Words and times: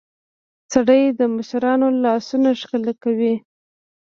سړى 0.73 1.01
د 1.19 1.21
مشرانو 1.35 1.87
لاسونه 2.03 2.49
ښکلوي. 2.61 3.35